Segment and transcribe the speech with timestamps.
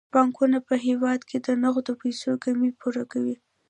[0.13, 3.35] بانکونه په هیواد کې د نغدو پيسو کمی پوره کوي.